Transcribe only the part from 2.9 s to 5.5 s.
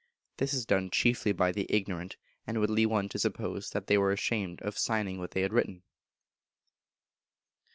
to suppose that they were ashamed of signing what they